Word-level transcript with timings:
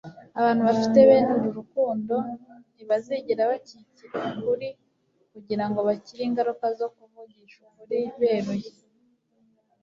Abantu 0.39 0.61
bafite 0.67 0.97
bene 1.07 1.31
uru 1.37 1.49
rukundo 1.59 2.15
ntibazigera 2.73 3.43
bakikira 3.51 4.15
ukuri 4.29 4.69
kugira 5.31 5.63
ngo 5.69 5.79
bakire 5.87 6.21
ingaruka 6.25 6.65
zo 6.79 6.87
kuvugisha 6.95 7.59
ukuri 7.69 7.99
beruye 8.19 8.69